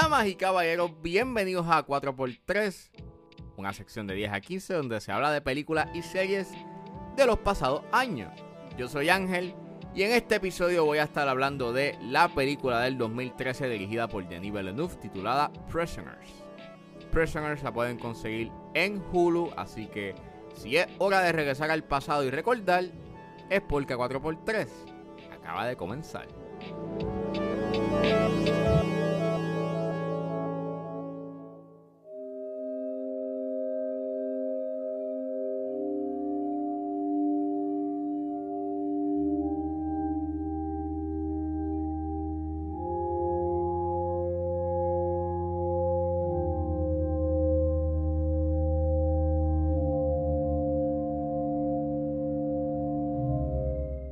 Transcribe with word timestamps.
Damas 0.00 0.28
y 0.28 0.36
caballeros, 0.36 0.92
bienvenidos 1.02 1.66
a 1.66 1.84
4x3, 1.84 2.90
una 3.56 3.72
sección 3.72 4.06
de 4.06 4.14
10 4.14 4.32
a 4.32 4.40
15 4.40 4.74
donde 4.74 5.00
se 5.00 5.10
habla 5.10 5.32
de 5.32 5.40
películas 5.40 5.88
y 5.92 6.02
series 6.02 6.52
de 7.16 7.26
los 7.26 7.40
pasados 7.40 7.82
años. 7.90 8.30
Yo 8.76 8.86
soy 8.86 9.08
Ángel 9.08 9.56
y 9.96 10.04
en 10.04 10.12
este 10.12 10.36
episodio 10.36 10.84
voy 10.84 10.98
a 10.98 11.02
estar 11.02 11.28
hablando 11.28 11.72
de 11.72 11.98
la 12.00 12.28
película 12.28 12.78
del 12.78 12.96
2013 12.96 13.68
dirigida 13.68 14.06
por 14.06 14.28
Denis 14.28 14.52
Villeneuve 14.52 14.94
titulada 15.02 15.52
Prisoners. 15.68 16.44
Prisoners 17.10 17.64
la 17.64 17.72
pueden 17.72 17.98
conseguir 17.98 18.52
en 18.74 19.02
Hulu, 19.12 19.50
así 19.56 19.88
que 19.88 20.14
si 20.54 20.76
es 20.76 20.86
hora 20.98 21.22
de 21.22 21.32
regresar 21.32 21.72
al 21.72 21.82
pasado 21.82 22.22
y 22.22 22.30
recordar, 22.30 22.84
es 23.50 23.60
porque 23.62 23.96
4x3 23.96 24.68
acaba 25.32 25.66
de 25.66 25.74
comenzar. 25.74 26.28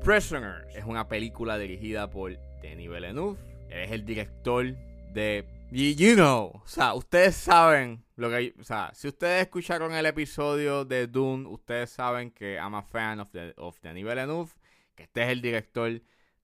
Prisoners 0.06 0.64
es 0.72 0.84
una 0.84 1.08
película 1.08 1.58
dirigida 1.58 2.08
por 2.08 2.38
Denis 2.62 2.88
Villeneuve. 2.88 3.40
Él 3.68 3.80
es 3.80 3.90
el 3.90 4.06
director 4.06 4.64
de. 5.12 5.44
You 5.72 6.14
know, 6.14 6.52
o 6.54 6.62
sea, 6.64 6.94
ustedes 6.94 7.34
saben 7.34 8.04
lo 8.14 8.30
que. 8.30 8.54
O 8.60 8.62
sea, 8.62 8.92
si 8.94 9.08
ustedes 9.08 9.42
escucharon 9.42 9.92
el 9.94 10.06
episodio 10.06 10.84
de 10.84 11.08
Dune, 11.08 11.48
ustedes 11.48 11.90
saben 11.90 12.30
que 12.30 12.54
I'm 12.54 12.76
a 12.76 12.82
fan 12.82 13.18
of, 13.18 13.32
the, 13.32 13.52
of 13.56 13.80
Denis 13.80 14.04
Villeneuve. 14.04 14.52
Que 14.94 15.02
este 15.02 15.24
es 15.24 15.28
el 15.30 15.42
director 15.42 16.00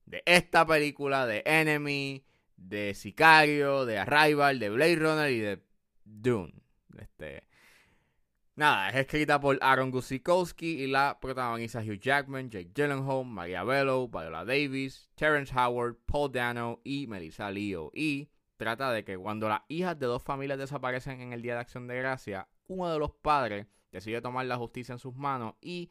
de 0.07 0.23
esta 0.25 0.65
película, 0.65 1.25
de 1.25 1.41
Enemy, 1.45 2.21
de 2.57 2.93
Sicario, 2.93 3.85
de 3.85 3.97
Arrival, 3.97 4.59
de 4.59 4.69
Blade 4.71 4.95
Runner 4.97 5.31
y 5.31 5.39
de 5.39 5.63
Dune. 6.03 6.53
Este. 6.99 7.47
Nada, 8.55 8.89
es 8.89 8.95
escrita 8.97 9.39
por 9.39 9.57
Aaron 9.61 9.89
Guzikowski 9.89 10.83
y 10.83 10.87
la 10.87 11.17
protagoniza 11.19 11.79
Hugh 11.79 11.99
Jackman, 11.99 12.51
Jake 12.51 12.69
Gyllenhaal, 12.71 13.25
Maria 13.25 13.63
Bello, 13.63 14.07
Viola 14.07 14.45
Davis, 14.45 15.09
Terrence 15.15 15.51
Howard, 15.57 15.95
Paul 16.05 16.31
Dano 16.31 16.79
y 16.83 17.07
Melissa 17.07 17.49
Leo. 17.49 17.89
Y 17.95 18.29
trata 18.57 18.91
de 18.91 19.03
que 19.03 19.17
cuando 19.17 19.49
las 19.49 19.61
hijas 19.69 19.97
de 19.97 20.05
dos 20.05 20.21
familias 20.21 20.59
desaparecen 20.59 21.19
en 21.19 21.33
el 21.33 21.41
Día 21.41 21.55
de 21.55 21.61
Acción 21.61 21.87
de 21.87 21.97
Gracia, 21.97 22.47
uno 22.67 22.93
de 22.93 22.99
los 22.99 23.09
padres 23.11 23.65
decide 23.91 24.21
tomar 24.21 24.45
la 24.45 24.57
justicia 24.57 24.93
en 24.93 24.99
sus 24.99 25.15
manos 25.15 25.55
y 25.59 25.89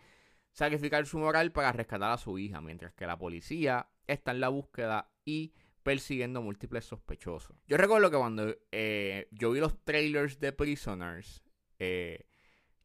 sacrificar 0.52 1.04
su 1.04 1.18
moral 1.18 1.50
para 1.50 1.72
rescatar 1.72 2.12
a 2.12 2.16
su 2.18 2.38
hija, 2.38 2.60
mientras 2.60 2.94
que 2.94 3.08
la 3.08 3.18
policía 3.18 3.88
está 4.06 4.30
en 4.30 4.38
la 4.38 4.50
búsqueda 4.50 5.10
y 5.24 5.52
persiguiendo 5.82 6.42
múltiples 6.42 6.84
sospechosos. 6.84 7.56
Yo 7.66 7.76
recuerdo 7.76 8.08
que 8.08 8.18
cuando 8.18 8.54
eh, 8.70 9.26
yo 9.32 9.50
vi 9.50 9.58
los 9.58 9.82
trailers 9.82 10.38
de 10.38 10.52
Prisoners, 10.52 11.42
eh, 11.80 12.28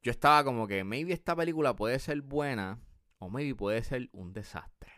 yo 0.01 0.11
estaba 0.11 0.43
como 0.43 0.67
que 0.67 0.83
maybe 0.83 1.13
esta 1.13 1.35
película 1.35 1.75
puede 1.75 1.99
ser 1.99 2.21
buena 2.21 2.79
o 3.19 3.29
maybe 3.29 3.55
puede 3.55 3.83
ser 3.83 4.09
un 4.11 4.33
desastre. 4.33 4.91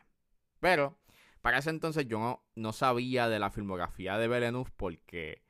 Pero 0.59 0.99
para 1.41 1.59
ese 1.59 1.69
entonces 1.69 2.07
yo 2.07 2.19
no, 2.19 2.45
no 2.55 2.73
sabía 2.73 3.29
de 3.29 3.39
la 3.39 3.49
filmografía 3.49 4.17
de 4.17 4.27
Villeneuve 4.27 4.71
porque 4.75 5.43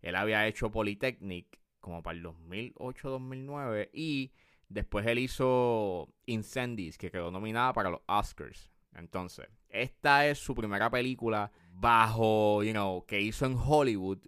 él 0.00 0.16
había 0.16 0.46
hecho 0.46 0.70
Polytechnic 0.70 1.60
como 1.80 2.02
para 2.02 2.18
el 2.18 2.24
2008-2009 2.24 3.90
y 3.92 4.32
después 4.68 5.06
él 5.06 5.20
hizo 5.20 6.12
Incendies 6.26 6.98
que 6.98 7.10
quedó 7.10 7.30
nominada 7.30 7.72
para 7.72 7.90
los 7.90 8.00
Oscars. 8.06 8.70
Entonces, 8.94 9.46
esta 9.68 10.26
es 10.26 10.38
su 10.38 10.54
primera 10.54 10.90
película 10.90 11.52
bajo, 11.70 12.62
you 12.62 12.72
know, 12.72 13.04
que 13.06 13.20
hizo 13.20 13.46
en 13.46 13.56
Hollywood. 13.56 14.18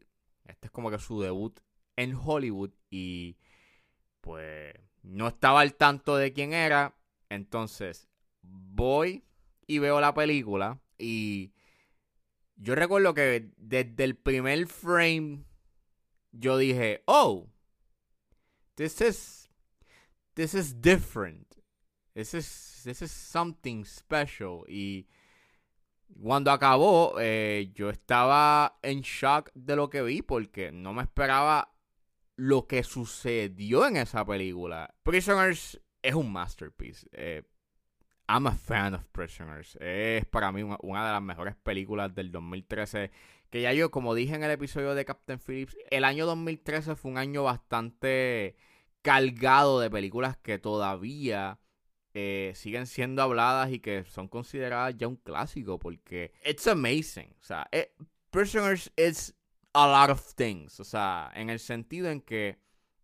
Este 0.45 0.67
es 0.67 0.71
como 0.71 0.91
que 0.91 0.99
su 0.99 1.21
debut 1.21 1.59
en 1.97 2.15
Hollywood 2.15 2.71
y 2.91 3.39
pues 4.21 4.75
no 5.03 5.29
estaba 5.29 5.61
al 5.61 5.75
tanto 5.75 6.17
de 6.17 6.33
quién 6.33 6.53
era. 6.53 6.95
Entonces 7.29 8.09
voy 8.43 9.25
y 9.67 9.79
veo 9.79 10.01
la 10.01 10.15
película 10.15 10.81
y 10.97 11.53
yo 12.57 12.75
recuerdo 12.75 13.15
que 13.15 13.51
desde 13.57 14.05
el 14.05 14.17
primer 14.17 14.67
frame 14.67 15.45
yo 16.33 16.59
dije, 16.59 17.03
oh, 17.07 17.49
this 18.75 19.01
is, 19.01 19.49
this 20.35 20.55
is 20.55 20.81
different. 20.81 21.47
This 22.15 22.35
is, 22.35 22.81
this 22.85 23.01
is 23.01 23.13
something 23.13 23.85
special. 23.85 24.65
Y 24.69 25.07
cuando 26.21 26.51
acabó, 26.51 27.15
eh, 27.21 27.71
yo 27.75 27.91
estaba 27.91 28.79
en 28.83 29.03
shock 29.03 29.51
de 29.55 29.77
lo 29.77 29.89
que 29.89 30.03
vi 30.03 30.23
porque 30.23 30.73
no 30.73 30.93
me 30.93 31.03
esperaba 31.03 31.73
lo 32.39 32.69
que 32.69 32.85
sucedió 32.85 33.85
en 33.85 33.97
esa 33.97 34.25
película. 34.25 34.95
Prisoners 35.03 35.81
es 36.01 36.15
un 36.15 36.33
masterpiece. 36.33 37.09
Eh, 37.11 37.43
I'm 38.29 38.47
a 38.47 38.53
fan 38.53 38.95
of 38.95 39.05
Prisoners. 39.11 39.77
Es 39.81 40.25
para 40.27 40.53
mí 40.53 40.63
una, 40.63 41.07
de 41.07 41.13
las 41.13 41.23
mejores 41.23 41.57
películas 41.57 42.15
del 42.15 42.31
2013. 42.31 43.11
Que 43.51 43.63
ya 43.63 43.73
yo, 43.73 43.91
como 43.91 44.15
dije 44.15 44.37
en 44.37 44.45
el 44.45 44.53
episodio 44.53 44.95
de 44.95 45.05
Captain 45.05 45.41
Phillips, 45.41 45.77
el 45.91 46.05
año 46.05 46.27
2013 46.27 46.95
fue 46.95 47.11
un 47.11 47.19
año 47.19 47.43
bastante 47.43 48.55
cargado 49.03 49.81
de 49.81 49.91
películas 49.91 50.37
que 50.37 50.61
todavía 50.61 51.59
eh, 52.15 52.53
siguen 52.55 52.87
siendo 52.87 53.21
habladas 53.21 53.73
y 53.73 53.81
que 53.81 54.05
son 54.05 54.29
consideradas 54.29 54.97
ya 54.97 55.09
un 55.09 55.17
clásico 55.17 55.81
porque 55.81 56.33
it's 56.45 56.69
amazing. 56.69 57.35
O 57.41 57.45
sea, 57.45 57.67
eh, 57.73 57.93
Prisoners 58.31 58.93
es 58.95 59.35
a 59.73 59.87
lot 59.87 60.11
of 60.11 60.35
things. 60.35 60.81
O 60.81 60.85
sea, 60.85 61.31
en 61.35 61.51
el 61.51 61.59
sentido 61.59 62.11
en 62.11 62.21
que 62.21 62.59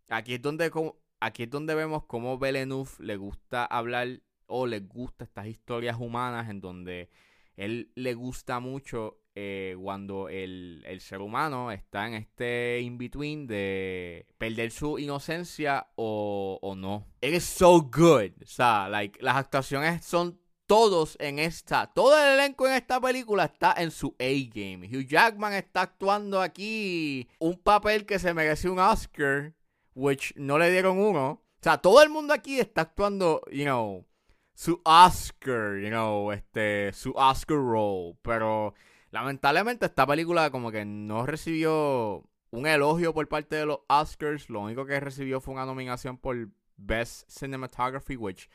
aquí 0.09 0.35
es 0.35 0.41
donde, 0.41 0.71
aquí 1.19 1.43
es 1.43 1.49
donde 1.49 1.75
vemos 1.75 2.05
cómo 2.05 2.37
Villeneuve 2.37 2.91
le 2.99 3.17
gusta 3.17 3.65
hablar 3.65 4.21
o 4.47 4.67
le 4.67 4.79
gusta 4.79 5.23
estas 5.23 5.47
historias 5.47 5.97
humanas 5.99 6.49
en 6.49 6.61
donde 6.61 7.09
él 7.55 7.91
le 7.95 8.13
gusta 8.13 8.59
mucho 8.59 9.21
eh, 9.33 9.75
cuando 9.81 10.29
el, 10.29 10.83
el, 10.85 11.01
ser 11.01 11.19
humano 11.19 11.71
está 11.71 12.07
en 12.07 12.13
este 12.13 12.79
in-between 12.81 13.47
de 13.47 14.27
perder 14.37 14.71
su 14.71 14.97
inocencia 14.97 15.87
o, 15.95 16.57
o 16.61 16.75
no. 16.75 17.05
It 17.21 17.33
is 17.33 17.43
so 17.43 17.81
good. 17.81 18.31
O 18.41 18.45
sea, 18.45 18.87
like, 18.87 19.21
las 19.21 19.35
actuaciones 19.35 20.05
son 20.05 20.39
todos 20.67 21.15
en 21.19 21.39
esta, 21.39 21.87
todo 21.87 22.17
el 22.17 22.39
elenco 22.39 22.67
en 22.67 22.73
esta 22.73 22.99
película 22.99 23.45
está 23.45 23.73
en 23.77 23.91
su 23.91 24.15
A-game. 24.19 24.87
Hugh 24.87 25.07
Jackman 25.07 25.53
está 25.53 25.81
actuando 25.81 26.41
aquí 26.41 27.29
un 27.39 27.57
papel 27.57 28.05
que 28.05 28.19
se 28.19 28.33
mereció 28.33 28.73
un 28.73 28.79
Oscar, 28.79 29.53
which 29.93 30.33
no 30.35 30.57
le 30.57 30.71
dieron 30.71 30.97
uno. 30.99 31.29
O 31.29 31.41
sea, 31.61 31.77
todo 31.77 32.01
el 32.01 32.09
mundo 32.09 32.33
aquí 32.33 32.59
está 32.59 32.81
actuando, 32.81 33.41
you 33.51 33.63
know, 33.63 34.05
su 34.53 34.81
Oscar, 34.83 35.79
you 35.79 35.89
know, 35.89 36.31
este, 36.31 36.91
su 36.93 37.11
Oscar 37.11 37.57
role. 37.57 38.17
Pero 38.21 38.73
lamentablemente 39.11 39.85
esta 39.85 40.07
película 40.07 40.49
como 40.49 40.71
que 40.71 40.85
no 40.85 41.25
recibió 41.25 42.23
un 42.51 42.67
elogio 42.67 43.13
por 43.13 43.27
parte 43.27 43.55
de 43.55 43.65
los 43.65 43.79
Oscars. 43.87 44.49
Lo 44.49 44.61
único 44.61 44.85
que 44.85 44.99
recibió 44.99 45.41
fue 45.41 45.53
una 45.53 45.65
nominación 45.65 46.17
por 46.17 46.49
Best 46.77 47.29
Cinematography, 47.29 48.17
which 48.17 48.49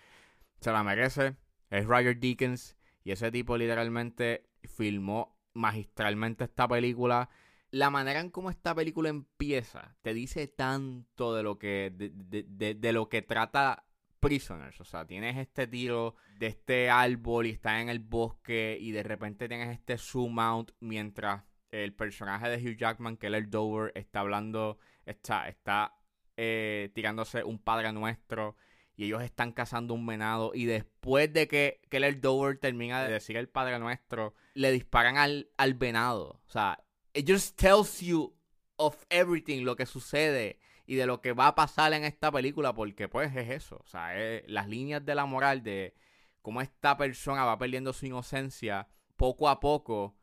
se 0.60 0.72
la 0.72 0.82
merece 0.82 1.36
es 1.70 1.86
Roger 1.86 2.18
Deakins 2.18 2.76
y 3.04 3.12
ese 3.12 3.30
tipo 3.30 3.56
literalmente 3.56 4.50
filmó 4.64 5.38
magistralmente 5.54 6.44
esta 6.44 6.68
película. 6.68 7.30
La 7.70 7.90
manera 7.90 8.20
en 8.20 8.30
cómo 8.30 8.50
esta 8.50 8.74
película 8.74 9.08
empieza 9.08 9.96
te 10.02 10.12
dice 10.12 10.48
tanto 10.48 11.34
de 11.34 11.42
lo 11.42 11.58
que 11.58 11.92
de, 11.94 12.74
de, 12.74 12.92
lo 12.92 13.08
que 13.08 13.22
trata 13.22 13.84
Prisoners. 14.18 14.80
O 14.80 14.84
sea, 14.84 15.06
tienes 15.06 15.36
este 15.36 15.66
tiro 15.66 16.16
de 16.38 16.48
este 16.48 16.90
árbol 16.90 17.46
y 17.46 17.50
está 17.50 17.80
en 17.80 17.88
el 17.88 18.00
bosque 18.00 18.76
y 18.80 18.90
de 18.90 19.02
repente 19.02 19.48
tienes 19.48 19.70
este 19.70 19.98
zoom 19.98 20.38
out 20.40 20.72
mientras 20.80 21.44
el 21.70 21.94
personaje 21.94 22.48
de 22.48 22.56
Hugh 22.56 22.76
Jackman, 22.76 23.16
Keller 23.16 23.48
Dover, 23.48 23.92
está 23.94 24.20
hablando, 24.20 24.78
está, 25.06 25.48
está 25.48 25.94
eh, 26.36 26.90
tirándose 26.94 27.44
un 27.44 27.58
padre 27.58 27.92
nuestro 27.92 28.56
y 29.00 29.04
ellos 29.04 29.22
están 29.22 29.52
cazando 29.52 29.94
un 29.94 30.04
venado 30.04 30.52
y 30.52 30.66
después 30.66 31.32
de 31.32 31.48
que 31.48 31.80
Keller 31.88 32.20
Dover 32.20 32.58
termina 32.58 33.02
de 33.02 33.10
decir 33.10 33.38
el 33.38 33.48
Padre 33.48 33.78
Nuestro, 33.78 34.34
le 34.52 34.70
disparan 34.72 35.16
al, 35.16 35.48
al 35.56 35.72
venado. 35.72 36.42
O 36.46 36.50
sea, 36.50 36.84
it 37.14 37.26
just 37.26 37.58
tells 37.58 38.02
you 38.02 38.36
of 38.76 39.02
everything, 39.08 39.64
lo 39.64 39.74
que 39.74 39.86
sucede 39.86 40.58
y 40.84 40.96
de 40.96 41.06
lo 41.06 41.22
que 41.22 41.32
va 41.32 41.46
a 41.46 41.54
pasar 41.54 41.94
en 41.94 42.04
esta 42.04 42.30
película, 42.30 42.74
porque 42.74 43.08
pues 43.08 43.34
es 43.34 43.48
eso, 43.48 43.80
o 43.82 43.86
sea, 43.86 44.12
las 44.46 44.68
líneas 44.68 45.02
de 45.02 45.14
la 45.14 45.24
moral 45.24 45.62
de 45.62 45.94
cómo 46.42 46.60
esta 46.60 46.98
persona 46.98 47.46
va 47.46 47.56
perdiendo 47.56 47.94
su 47.94 48.04
inocencia 48.04 48.86
poco 49.16 49.48
a 49.48 49.60
poco 49.60 50.14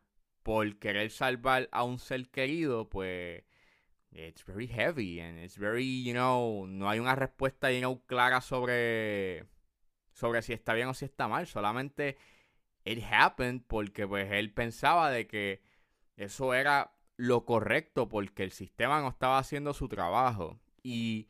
por 0.44 0.78
querer 0.78 1.10
salvar 1.10 1.68
a 1.72 1.84
un 1.84 1.98
ser 1.98 2.30
querido, 2.30 2.88
pues 2.90 3.44
it's 4.12 4.44
very 4.46 4.68
heavy 4.68 5.20
and 5.20 5.38
it's 5.40 5.58
very, 5.58 6.04
you 6.04 6.14
know, 6.14 6.66
no 6.68 6.90
hay 6.90 7.00
una 7.00 7.16
respuesta 7.16 7.72
you 7.72 7.80
know, 7.80 8.02
clara 8.06 8.42
sobre 8.42 9.46
sobre 10.12 10.42
si 10.42 10.54
está 10.54 10.74
bien 10.74 10.88
o 10.88 10.94
si 10.94 11.06
está 11.06 11.28
mal, 11.28 11.46
solamente 11.46 12.18
it 12.86 13.04
happened 13.04 13.62
porque 13.68 14.08
pues 14.08 14.32
él 14.32 14.54
pensaba 14.54 15.12
de 15.12 15.28
que 15.28 15.62
eso 16.16 16.54
era 16.54 16.92
lo 17.18 17.46
correcto 17.46 18.08
porque 18.08 18.44
el 18.44 18.52
sistema 18.52 19.02
no 19.02 19.10
estaba 19.10 19.40
haciendo 19.40 19.74
su 19.74 19.88
trabajo. 19.88 20.60
Y 20.84 21.28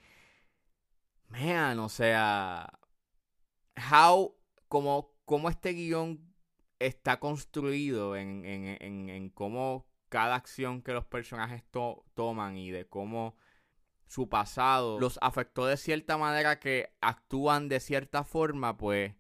man, 1.30 1.80
o 1.80 1.90
sea, 1.90 2.80
how 3.92 4.36
como 4.68 5.14
cómo 5.26 5.50
este 5.50 5.74
guion 5.74 6.34
está 6.80 7.20
construido 7.20 8.16
en, 8.16 8.46
en, 8.46 9.10
en, 9.10 9.30
cómo 9.30 9.87
cada 10.10 10.36
acción 10.36 10.82
que 10.82 10.94
los 10.94 11.06
personajes 11.06 11.64
toman 12.14 12.58
y 12.58 12.72
de 12.72 12.86
cómo 12.88 13.36
su 14.08 14.30
pasado 14.30 15.00
los 15.00 15.20
afectó 15.22 15.66
de 15.66 15.78
cierta 15.78 16.18
manera 16.18 16.60
que 16.60 16.94
actúan 17.02 17.68
de 17.68 17.80
cierta 17.80 18.24
forma, 18.24 18.78
pues 18.78 19.14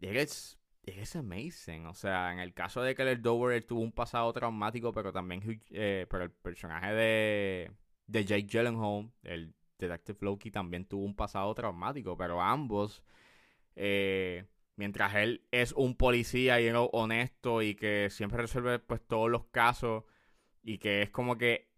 es, 0.00 0.58
es 0.82 1.16
amazing. 1.16 1.86
O 1.86 1.94
sea, 1.94 2.32
en 2.32 2.40
el 2.40 2.52
caso 2.52 2.82
de 2.82 2.94
que 2.94 3.02
el 3.02 3.22
Dover 3.22 3.64
tuvo 3.64 3.80
un 3.80 3.92
pasado 3.92 4.32
traumático, 4.32 4.92
pero 4.92 5.12
también 5.12 5.62
eh, 5.70 6.06
pero 6.10 6.24
el 6.24 6.30
personaje 6.30 6.92
de, 6.92 7.72
de 8.06 8.24
Jake 8.24 8.46
Gyllenhaal, 8.46 9.10
el 9.22 9.54
Detective 9.78 10.18
Loki, 10.22 10.50
también 10.50 10.84
tuvo 10.84 11.04
un 11.04 11.14
pasado 11.14 11.54
traumático, 11.54 12.16
pero 12.16 12.40
ambos... 12.40 13.02
Eh, 13.76 14.44
mientras 14.78 15.12
él 15.16 15.44
es 15.50 15.72
un 15.72 15.96
policía 15.96 16.60
y 16.60 16.70
honesto 16.72 17.62
y 17.62 17.74
que 17.74 18.08
siempre 18.10 18.42
resuelve 18.42 18.78
pues 18.78 19.00
todos 19.04 19.28
los 19.28 19.44
casos 19.46 20.04
y 20.62 20.78
que 20.78 21.02
es 21.02 21.10
como 21.10 21.36
que 21.36 21.68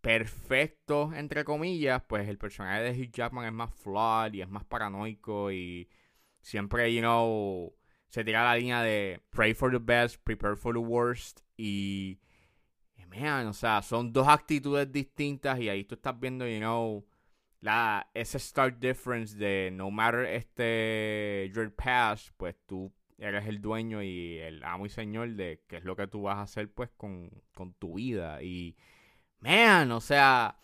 perfecto 0.00 1.12
entre 1.14 1.44
comillas, 1.44 2.02
pues 2.08 2.26
el 2.26 2.38
personaje 2.38 2.82
de 2.82 2.90
Hugh 2.92 3.12
Jackman 3.12 3.44
es 3.44 3.52
más 3.52 3.70
flawed 3.74 4.32
y 4.32 4.40
es 4.40 4.48
más 4.48 4.64
paranoico 4.64 5.52
y 5.52 5.90
siempre, 6.40 6.92
you 6.94 7.00
know, 7.00 7.76
se 8.08 8.24
tira 8.24 8.44
la 8.44 8.56
línea 8.56 8.82
de 8.82 9.20
pray 9.28 9.52
for 9.52 9.70
the 9.70 9.78
best, 9.78 10.16
prepare 10.24 10.56
for 10.56 10.72
the 10.72 10.80
worst 10.80 11.40
y, 11.58 12.18
man, 13.08 13.46
o 13.46 13.52
sea, 13.52 13.82
son 13.82 14.10
dos 14.10 14.26
actitudes 14.26 14.90
distintas 14.90 15.60
y 15.60 15.68
ahí 15.68 15.84
tú 15.84 15.96
estás 15.96 16.18
viendo, 16.18 16.48
you 16.48 16.60
know, 16.60 17.06
la, 17.60 18.08
ese 18.14 18.38
start 18.38 18.78
difference 18.78 19.36
de 19.36 19.70
no 19.72 19.90
matter 19.90 20.24
este 20.24 21.50
your 21.54 21.70
past, 21.74 22.30
pues 22.36 22.54
tú 22.66 22.92
eres 23.18 23.46
el 23.46 23.60
dueño 23.60 24.02
y 24.02 24.38
el 24.38 24.62
amo 24.62 24.86
y 24.86 24.88
señor 24.88 25.34
de 25.34 25.64
qué 25.66 25.78
es 25.78 25.84
lo 25.84 25.96
que 25.96 26.06
tú 26.06 26.22
vas 26.22 26.38
a 26.38 26.42
hacer 26.42 26.72
pues 26.72 26.90
con, 26.96 27.30
con 27.54 27.74
tu 27.74 27.94
vida. 27.94 28.42
Y, 28.42 28.76
man, 29.40 29.90
o 29.90 30.00
sea, 30.00 30.56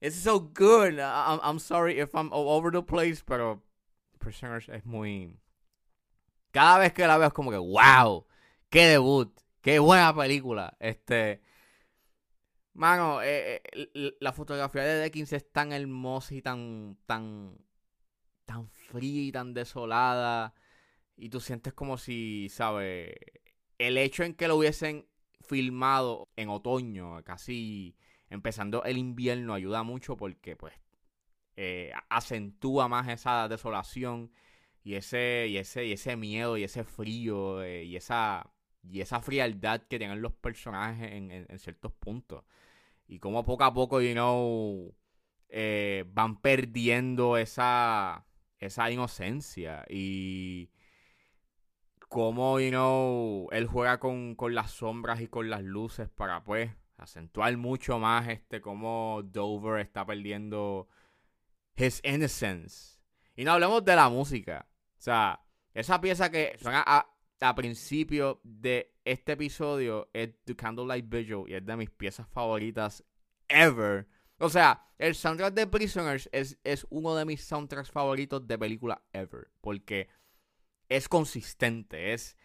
it's 0.00 0.16
so 0.16 0.40
good. 0.40 0.98
I'm, 0.98 1.40
I'm 1.42 1.58
sorry 1.58 1.98
if 1.98 2.14
I'm 2.14 2.30
all 2.32 2.48
over 2.48 2.70
the 2.70 2.82
place, 2.82 3.22
pero 3.24 3.62
Prisoners 4.18 4.68
es 4.68 4.84
muy... 4.84 5.38
Cada 6.50 6.78
vez 6.78 6.92
que 6.92 7.06
la 7.06 7.18
veo 7.18 7.28
es 7.28 7.34
como 7.34 7.50
que, 7.50 7.58
wow, 7.58 8.26
qué 8.70 8.86
debut, 8.86 9.32
qué 9.62 9.78
buena 9.78 10.14
película. 10.14 10.76
Este... 10.80 11.40
Mano, 12.76 13.22
eh, 13.22 13.62
eh, 13.72 14.16
la 14.20 14.34
fotografía 14.34 14.82
de 14.82 14.96
Deckins 14.98 15.32
es 15.32 15.50
tan 15.50 15.72
hermosa 15.72 16.34
y 16.34 16.42
tan, 16.42 16.98
tan, 17.06 17.56
tan 18.44 18.68
fría 18.68 19.22
y 19.22 19.32
tan 19.32 19.54
desolada. 19.54 20.54
Y 21.16 21.30
tú 21.30 21.40
sientes 21.40 21.72
como 21.72 21.96
si, 21.96 22.48
¿sabes? 22.50 23.14
El 23.78 23.96
hecho 23.96 24.24
en 24.24 24.34
que 24.34 24.46
lo 24.48 24.56
hubiesen 24.56 25.06
filmado 25.40 26.28
en 26.36 26.50
otoño, 26.50 27.24
casi 27.24 27.96
empezando 28.28 28.84
el 28.84 28.98
invierno, 28.98 29.54
ayuda 29.54 29.82
mucho 29.82 30.16
porque, 30.18 30.54
pues, 30.56 30.74
eh, 31.56 31.92
acentúa 32.10 32.88
más 32.88 33.08
esa 33.08 33.48
desolación 33.48 34.32
y 34.84 34.96
ese, 34.96 35.46
y 35.48 35.56
ese, 35.58 35.86
y 35.86 35.92
ese 35.92 36.16
miedo 36.16 36.58
y 36.58 36.64
ese 36.64 36.84
frío 36.84 37.66
y 37.66 37.96
esa 37.96 38.50
y 38.90 39.00
esa 39.00 39.20
frialdad 39.20 39.82
que 39.82 39.98
tienen 39.98 40.22
los 40.22 40.32
personajes 40.32 41.12
en 41.12 41.58
ciertos 41.58 41.92
puntos 41.92 42.44
y 43.08 43.18
como 43.18 43.44
poco 43.44 43.64
a 43.64 43.72
poco, 43.72 44.00
you 44.00 44.12
know, 44.12 44.94
eh, 45.48 46.04
van 46.08 46.40
perdiendo 46.40 47.36
esa, 47.36 48.26
esa 48.58 48.90
inocencia 48.90 49.84
y 49.88 50.70
cómo, 52.08 52.58
you 52.60 52.70
know, 52.70 53.48
él 53.52 53.66
juega 53.66 54.00
con, 54.00 54.34
con 54.34 54.54
las 54.54 54.72
sombras 54.72 55.20
y 55.20 55.28
con 55.28 55.50
las 55.50 55.62
luces 55.62 56.08
para, 56.08 56.42
pues, 56.42 56.70
acentuar 56.96 57.56
mucho 57.56 57.98
más 57.98 58.26
este 58.28 58.60
cómo 58.60 59.22
Dover 59.22 59.80
está 59.80 60.04
perdiendo 60.06 60.88
his 61.76 62.00
innocence. 62.04 62.98
Y 63.36 63.44
no 63.44 63.52
hablemos 63.52 63.84
de 63.84 63.94
la 63.96 64.08
música. 64.08 64.66
O 64.98 65.02
sea, 65.02 65.44
esa 65.74 66.00
pieza 66.00 66.30
que 66.30 66.56
suena 66.58 66.82
a, 66.84 67.06
a 67.40 67.54
principio 67.54 68.40
de 68.42 68.94
este 69.04 69.32
episodio 69.32 70.08
es 70.12 70.30
The 70.44 70.56
Candlelight 70.56 71.08
Vigil 71.08 71.44
y 71.46 71.54
es 71.54 71.64
de 71.64 71.76
mis 71.76 71.90
piezas 71.90 72.28
favoritas 72.28 73.04
ever. 73.48 74.08
O 74.38 74.48
sea, 74.48 74.86
el 74.98 75.14
soundtrack 75.14 75.54
de 75.54 75.66
Prisoners 75.66 76.28
es, 76.32 76.58
es 76.64 76.86
uno 76.90 77.14
de 77.14 77.24
mis 77.24 77.44
soundtracks 77.44 77.90
favoritos 77.90 78.46
de 78.46 78.58
película 78.58 79.02
ever. 79.12 79.50
Porque 79.60 80.08
es 80.88 81.08
consistente, 81.08 82.12
es 82.12 82.36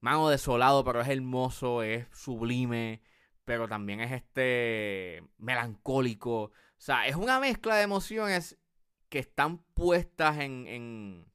mano 0.00 0.28
desolado, 0.28 0.84
pero 0.84 1.00
es 1.00 1.08
hermoso, 1.08 1.82
es 1.82 2.06
sublime, 2.12 3.02
pero 3.44 3.68
también 3.68 4.00
es 4.00 4.12
este 4.12 5.22
melancólico. 5.38 6.42
O 6.42 6.52
sea, 6.76 7.06
es 7.06 7.16
una 7.16 7.40
mezcla 7.40 7.76
de 7.76 7.82
emociones 7.82 8.58
que 9.08 9.18
están 9.18 9.58
puestas 9.74 10.38
en, 10.38 10.66
en 10.68 11.32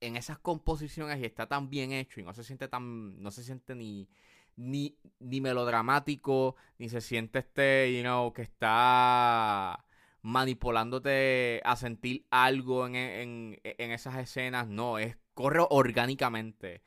en 0.00 0.16
esas 0.16 0.38
composiciones 0.38 1.20
y 1.20 1.24
está 1.24 1.46
tan 1.46 1.70
bien 1.70 1.92
hecho 1.92 2.20
y 2.20 2.24
no 2.24 2.34
se 2.34 2.44
siente 2.44 2.68
tan, 2.68 3.20
no 3.22 3.30
se 3.30 3.42
siente 3.42 3.74
ni, 3.74 4.08
ni, 4.56 4.98
ni 5.20 5.40
melodramático, 5.40 6.56
ni 6.78 6.88
se 6.88 7.00
siente 7.00 7.40
este, 7.40 7.96
you 7.96 8.02
know, 8.02 8.32
que 8.32 8.42
está 8.42 9.84
manipulándote 10.22 11.60
a 11.64 11.76
sentir 11.76 12.26
algo 12.30 12.86
en, 12.86 12.96
en, 12.96 13.60
en 13.62 13.92
esas 13.92 14.16
escenas, 14.16 14.68
no, 14.68 14.98
es, 14.98 15.16
corre 15.34 15.64
orgánicamente. 15.70 16.82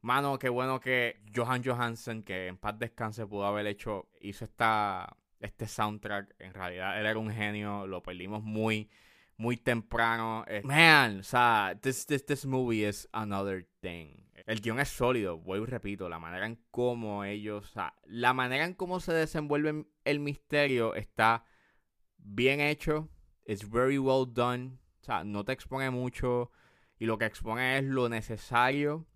Mano, 0.00 0.38
qué 0.38 0.48
bueno 0.48 0.80
que 0.80 1.22
Johan 1.34 1.62
Johansen, 1.64 2.24
que 2.24 2.48
en 2.48 2.56
paz 2.56 2.78
descanse 2.78 3.26
pudo 3.26 3.46
haber 3.46 3.66
hecho, 3.68 4.08
hizo 4.20 4.44
esta, 4.44 5.16
este 5.38 5.68
soundtrack. 5.68 6.34
En 6.40 6.54
realidad, 6.54 6.98
él 6.98 7.06
era 7.06 7.18
un 7.18 7.30
genio, 7.30 7.86
lo 7.86 8.02
perdimos 8.02 8.42
muy, 8.42 8.90
muy 9.42 9.56
temprano. 9.56 10.44
Eh, 10.46 10.62
man, 10.64 11.18
o 11.18 11.22
sea, 11.24 11.76
this, 11.82 12.06
this, 12.06 12.24
this 12.24 12.46
movie 12.46 12.86
is 12.86 13.08
another 13.12 13.66
thing. 13.80 14.22
El 14.46 14.60
guion 14.60 14.80
es 14.80 14.88
sólido, 14.88 15.38
vuelvo 15.38 15.66
y 15.66 15.70
repito, 15.70 16.08
la 16.08 16.18
manera 16.18 16.46
en 16.46 16.58
cómo 16.70 17.24
ellos, 17.24 17.64
o 17.64 17.72
sea, 17.72 17.94
la 18.04 18.32
manera 18.32 18.64
en 18.64 18.74
cómo 18.74 19.00
se 19.00 19.12
desenvuelve 19.12 19.86
el 20.04 20.20
misterio 20.20 20.94
está 20.94 21.44
bien 22.18 22.60
hecho, 22.60 23.08
it's 23.44 23.68
very 23.68 23.98
well 23.98 24.26
done, 24.26 24.78
o 25.00 25.04
sea, 25.04 25.22
no 25.24 25.44
te 25.44 25.52
expone 25.52 25.90
mucho 25.90 26.50
y 26.98 27.06
lo 27.06 27.18
que 27.18 27.26
expone 27.26 27.78
es 27.78 27.84
lo 27.84 28.08
necesario. 28.08 29.06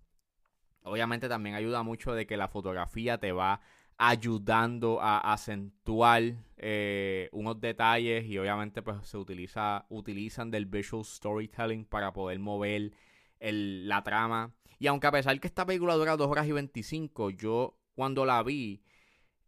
Obviamente 0.83 1.27
también 1.27 1.55
ayuda 1.55 1.83
mucho 1.83 2.13
de 2.13 2.25
que 2.25 2.37
la 2.37 2.47
fotografía 2.47 3.17
te 3.17 3.33
va 3.33 3.61
ayudando 3.97 5.01
a 5.01 5.33
acentuar 5.33 6.35
eh, 6.57 7.29
unos 7.31 7.59
detalles 7.59 8.25
y 8.25 8.37
obviamente 8.37 8.81
pues 8.81 9.07
se 9.07 9.17
utiliza 9.17 9.85
utilizan 9.89 10.51
del 10.51 10.67
visual 10.67 11.03
storytelling 11.03 11.85
para 11.85 12.13
poder 12.13 12.39
mover 12.39 12.91
la 13.39 14.03
trama. 14.03 14.53
Y 14.79 14.87
aunque 14.87 15.07
a 15.07 15.11
pesar 15.11 15.39
que 15.39 15.47
esta 15.47 15.65
película 15.65 15.95
dura 15.95 16.15
2 16.15 16.27
horas 16.27 16.47
y 16.47 16.51
25 16.51 17.31
yo 17.31 17.79
cuando 17.95 18.25
la 18.25 18.43
vi 18.43 18.83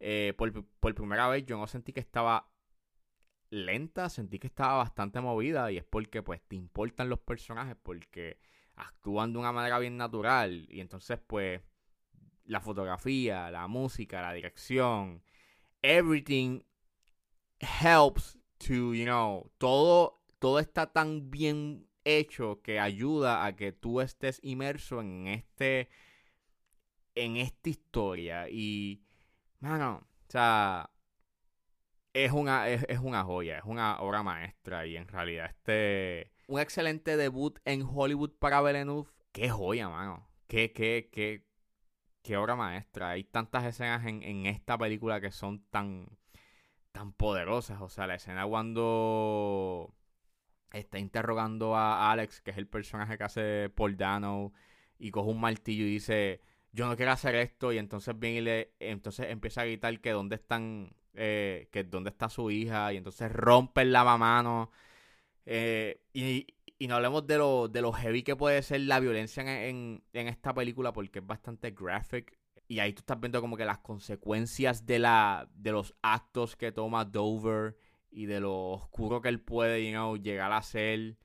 eh, 0.00 0.34
por, 0.36 0.64
por 0.80 0.94
primera 0.94 1.28
vez 1.28 1.46
yo 1.46 1.56
no 1.56 1.66
sentí 1.66 1.92
que 1.92 2.00
estaba 2.00 2.50
lenta 3.50 4.08
sentí 4.08 4.38
que 4.38 4.46
estaba 4.46 4.74
bastante 4.78 5.20
movida 5.20 5.70
y 5.70 5.76
es 5.76 5.84
porque 5.84 6.22
pues 6.22 6.40
te 6.42 6.56
importan 6.56 7.08
los 7.08 7.20
personajes 7.20 7.76
porque 7.80 8.40
actúan 8.76 9.32
de 9.32 9.38
una 9.38 9.52
manera 9.52 9.78
bien 9.78 9.96
natural 9.96 10.66
y 10.70 10.80
entonces 10.80 11.20
pues 11.24 11.60
la 12.50 12.60
fotografía, 12.60 13.50
la 13.50 13.68
música, 13.68 14.20
la 14.20 14.32
dirección, 14.32 15.22
everything 15.82 16.62
helps 17.60 18.38
to, 18.58 18.92
you 18.94 19.04
know, 19.04 19.50
todo, 19.58 20.20
todo 20.40 20.58
está 20.58 20.92
tan 20.92 21.30
bien 21.30 21.86
hecho 22.04 22.60
que 22.62 22.80
ayuda 22.80 23.44
a 23.44 23.54
que 23.54 23.72
tú 23.72 24.00
estés 24.00 24.40
inmerso 24.42 25.00
en 25.00 25.28
este, 25.28 25.90
en 27.14 27.36
esta 27.36 27.70
historia. 27.70 28.48
Y, 28.48 29.04
mano, 29.60 30.08
o 30.26 30.30
sea, 30.30 30.90
es 32.12 32.32
una, 32.32 32.68
es, 32.68 32.84
es 32.88 32.98
una 32.98 33.22
joya, 33.22 33.58
es 33.58 33.64
una 33.64 34.00
obra 34.00 34.24
maestra. 34.24 34.86
Y 34.86 34.96
en 34.96 35.06
realidad 35.06 35.46
este, 35.50 36.32
un 36.48 36.58
excelente 36.58 37.16
debut 37.16 37.60
en 37.64 37.82
Hollywood 37.82 38.32
para 38.40 38.60
Villeneuve, 38.60 39.08
qué 39.30 39.50
joya, 39.50 39.88
mano, 39.88 40.28
qué, 40.48 40.72
qué, 40.72 41.10
qué, 41.12 41.49
qué 42.22 42.36
obra 42.36 42.56
maestra. 42.56 43.10
Hay 43.10 43.24
tantas 43.24 43.64
escenas 43.64 44.04
en, 44.06 44.46
esta 44.46 44.78
película 44.78 45.20
que 45.20 45.30
son 45.32 45.64
tan, 45.70 46.06
tan 46.92 47.12
poderosas. 47.12 47.80
O 47.80 47.88
sea, 47.88 48.06
la 48.06 48.16
escena 48.16 48.46
cuando 48.46 49.94
está 50.72 50.98
interrogando 50.98 51.76
a 51.76 52.10
Alex, 52.12 52.40
que 52.40 52.52
es 52.52 52.58
el 52.58 52.66
personaje 52.68 53.18
que 53.18 53.24
hace 53.24 53.70
Paul 53.70 53.96
Dano, 53.96 54.52
y 54.98 55.10
coge 55.10 55.30
un 55.30 55.40
martillo 55.40 55.84
y 55.84 55.92
dice, 55.92 56.40
yo 56.72 56.86
no 56.86 56.96
quiero 56.96 57.12
hacer 57.12 57.34
esto, 57.36 57.72
y 57.72 57.78
entonces 57.78 58.18
viene 58.18 58.38
y 58.38 58.40
le, 58.42 58.74
entonces 58.80 59.28
empieza 59.30 59.62
a 59.62 59.64
gritar 59.64 60.00
que 60.00 60.10
dónde 60.10 60.36
están, 60.36 60.94
eh, 61.14 61.68
que 61.72 61.84
dónde 61.84 62.10
está 62.10 62.28
su 62.28 62.50
hija, 62.50 62.92
y 62.92 62.98
entonces 62.98 63.32
rompe 63.32 63.82
el 63.82 63.92
lavamanos. 63.92 64.68
Eh, 65.46 66.02
y, 66.12 66.46
y 66.80 66.88
no 66.88 66.94
hablemos 66.94 67.26
de 67.26 67.36
lo, 67.36 67.68
de 67.68 67.82
lo 67.82 67.92
heavy 67.92 68.22
que 68.22 68.36
puede 68.36 68.62
ser 68.62 68.80
la 68.80 69.00
violencia 69.00 69.42
en, 69.68 70.02
en, 70.14 70.28
esta 70.28 70.54
película 70.54 70.94
porque 70.94 71.18
es 71.18 71.26
bastante 71.26 71.72
graphic. 71.72 72.38
Y 72.68 72.78
ahí 72.78 72.94
tú 72.94 73.00
estás 73.00 73.20
viendo 73.20 73.42
como 73.42 73.58
que 73.58 73.66
las 73.66 73.80
consecuencias 73.80 74.86
de, 74.86 74.98
la, 74.98 75.46
de 75.52 75.72
los 75.72 75.94
actos 76.00 76.56
que 76.56 76.72
toma 76.72 77.04
Dover 77.04 77.76
y 78.10 78.24
de 78.24 78.40
lo 78.40 78.70
oscuro 78.70 79.20
que 79.20 79.28
él 79.28 79.42
puede, 79.42 79.84
you 79.84 79.90
know, 79.90 80.16
llegar 80.16 80.52
a 80.52 80.62
ser. 80.62 81.18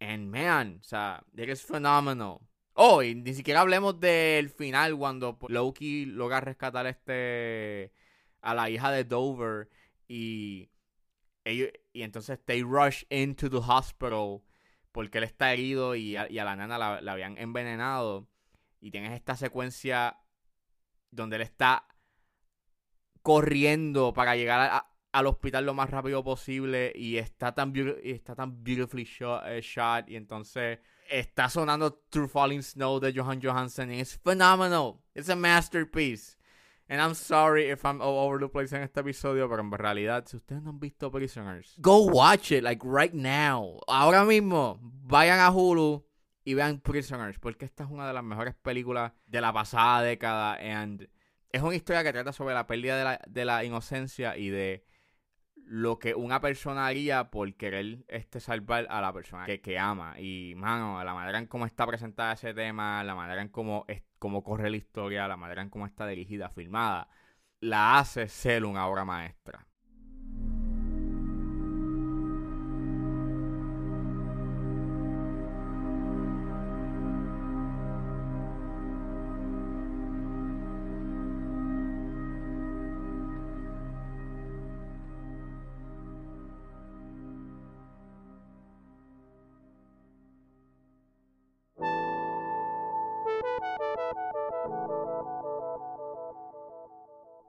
And 0.00 0.30
man, 0.30 0.78
o 0.80 0.82
sea, 0.82 1.22
es 1.36 1.62
phenomenal. 1.62 2.38
Oh, 2.72 3.02
y 3.02 3.16
ni 3.16 3.34
siquiera 3.34 3.60
hablemos 3.60 4.00
del 4.00 4.48
final 4.48 4.96
cuando 4.96 5.38
Loki 5.48 6.06
logra 6.06 6.40
rescatar 6.40 6.86
este 6.86 7.92
a 8.40 8.54
la 8.54 8.70
hija 8.70 8.90
de 8.92 9.04
Dover 9.04 9.68
y 10.08 10.70
y 11.52 12.02
entonces 12.02 12.38
they 12.44 12.62
rush 12.62 13.04
into 13.10 13.48
the 13.48 13.58
hospital 13.58 14.42
porque 14.92 15.18
él 15.18 15.24
está 15.24 15.52
herido 15.52 15.94
y 15.94 16.16
a, 16.16 16.28
la 16.28 16.56
nana 16.56 16.78
la, 16.78 17.12
habían 17.12 17.38
envenenado. 17.38 18.28
Y 18.80 18.90
tienes 18.90 19.12
esta 19.12 19.36
secuencia 19.36 20.18
donde 21.10 21.36
él 21.36 21.42
está 21.42 21.86
corriendo 23.22 24.12
para 24.12 24.36
llegar 24.36 24.84
al 25.12 25.26
hospital 25.26 25.66
lo 25.66 25.74
más 25.74 25.90
rápido 25.90 26.22
posible 26.22 26.92
y 26.94 27.16
está 27.16 27.54
tan, 27.54 27.72
está 28.02 28.34
tan 28.34 28.62
beautifully 28.62 29.08
eh, 29.46 29.60
shot, 29.62 30.08
y 30.08 30.16
entonces 30.16 30.78
está 31.08 31.48
sonando 31.48 31.94
True 32.10 32.28
Falling 32.28 32.62
Snow 32.62 33.00
de 33.00 33.12
Johan 33.12 33.40
Johansson 33.42 33.92
y 33.92 34.00
es 34.00 34.18
phenomenal. 34.18 34.94
It's 35.14 35.28
a 35.28 35.36
masterpiece. 35.36 36.37
And 36.88 37.02
I'm 37.02 37.14
sorry 37.14 37.70
if 37.70 37.84
I'm 37.84 38.00
all 38.00 38.26
over 38.26 38.38
the 38.38 38.48
place 38.48 38.74
en 38.74 38.82
este 38.82 39.00
episodio, 39.00 39.48
pero 39.48 39.60
en 39.60 39.70
realidad, 39.70 40.26
si 40.26 40.38
ustedes 40.38 40.62
no 40.62 40.70
han 40.70 40.80
visto 40.80 41.10
Prisoners, 41.10 41.74
go 41.78 42.06
watch 42.06 42.50
it, 42.50 42.62
like 42.62 42.82
right 42.82 43.12
now. 43.12 43.78
Ahora 43.86 44.24
mismo, 44.24 44.78
vayan 44.80 45.38
a 45.38 45.50
Hulu 45.50 46.02
y 46.44 46.54
vean 46.54 46.80
Prisoners, 46.80 47.38
porque 47.38 47.66
esta 47.66 47.84
es 47.84 47.90
una 47.90 48.06
de 48.06 48.14
las 48.14 48.24
mejores 48.24 48.54
películas 48.54 49.12
de 49.26 49.40
la 49.42 49.52
pasada 49.52 50.02
década. 50.02 50.54
And 50.54 51.06
es 51.52 51.62
una 51.62 51.74
historia 51.74 52.02
que 52.02 52.12
trata 52.12 52.32
sobre 52.32 52.54
la 52.54 52.66
pérdida 52.66 52.96
de 52.96 53.04
la, 53.04 53.20
de 53.26 53.44
la 53.44 53.64
inocencia 53.64 54.38
y 54.38 54.48
de 54.48 54.84
lo 55.68 55.98
que 55.98 56.14
una 56.14 56.40
persona 56.40 56.86
haría 56.86 57.30
por 57.30 57.54
querer 57.54 58.04
este 58.08 58.40
salvar 58.40 58.86
a 58.90 59.00
la 59.00 59.12
persona 59.12 59.44
que, 59.44 59.60
que 59.60 59.78
ama. 59.78 60.18
Y, 60.18 60.54
mano, 60.56 61.02
la 61.04 61.14
manera 61.14 61.38
en 61.38 61.46
cómo 61.46 61.66
está 61.66 61.86
presentada 61.86 62.32
ese 62.32 62.54
tema, 62.54 63.04
la 63.04 63.14
manera 63.14 63.42
en 63.42 63.48
cómo, 63.48 63.84
cómo 64.18 64.42
corre 64.42 64.70
la 64.70 64.76
historia, 64.78 65.28
la 65.28 65.36
manera 65.36 65.62
en 65.62 65.70
cómo 65.70 65.86
está 65.86 66.06
dirigida, 66.06 66.48
filmada, 66.48 67.08
la 67.60 67.98
hace 67.98 68.28
ser 68.28 68.64
una 68.64 68.86
obra 68.86 69.04
maestra. 69.04 69.67